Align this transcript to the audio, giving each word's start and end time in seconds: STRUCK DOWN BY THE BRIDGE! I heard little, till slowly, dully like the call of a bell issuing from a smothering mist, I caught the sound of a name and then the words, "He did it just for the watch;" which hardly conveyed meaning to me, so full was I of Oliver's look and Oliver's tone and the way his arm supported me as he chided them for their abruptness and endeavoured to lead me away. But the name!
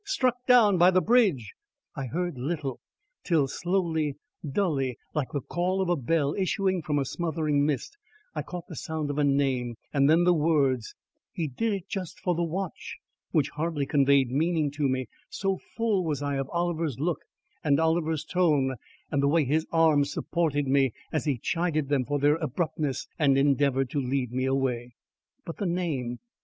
STRUCK 0.03 0.37
DOWN 0.47 0.79
BY 0.79 0.89
THE 0.89 1.01
BRIDGE! 1.01 1.53
I 1.95 2.07
heard 2.07 2.35
little, 2.35 2.79
till 3.23 3.47
slowly, 3.47 4.15
dully 4.43 4.97
like 5.13 5.27
the 5.31 5.41
call 5.41 5.79
of 5.79 5.89
a 5.89 5.95
bell 5.95 6.33
issuing 6.33 6.81
from 6.81 6.97
a 6.97 7.05
smothering 7.05 7.67
mist, 7.67 7.97
I 8.33 8.41
caught 8.41 8.65
the 8.67 8.75
sound 8.75 9.11
of 9.11 9.19
a 9.19 9.23
name 9.23 9.75
and 9.93 10.09
then 10.09 10.23
the 10.23 10.33
words, 10.33 10.95
"He 11.31 11.47
did 11.47 11.73
it 11.73 11.87
just 11.87 12.19
for 12.19 12.33
the 12.33 12.41
watch;" 12.41 12.97
which 13.29 13.49
hardly 13.49 13.85
conveyed 13.85 14.31
meaning 14.31 14.71
to 14.71 14.89
me, 14.89 15.05
so 15.29 15.59
full 15.75 16.03
was 16.03 16.19
I 16.23 16.37
of 16.37 16.49
Oliver's 16.49 16.99
look 16.99 17.19
and 17.63 17.79
Oliver's 17.79 18.25
tone 18.25 18.77
and 19.11 19.21
the 19.21 19.27
way 19.27 19.45
his 19.45 19.67
arm 19.71 20.03
supported 20.05 20.65
me 20.67 20.93
as 21.13 21.25
he 21.25 21.37
chided 21.37 21.89
them 21.89 22.05
for 22.05 22.17
their 22.17 22.37
abruptness 22.37 23.07
and 23.19 23.37
endeavoured 23.37 23.91
to 23.91 24.01
lead 24.01 24.31
me 24.31 24.45
away. 24.45 24.95
But 25.45 25.57
the 25.57 25.67
name! 25.67 26.17